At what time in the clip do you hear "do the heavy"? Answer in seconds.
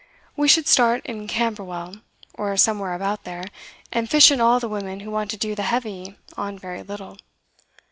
5.37-6.17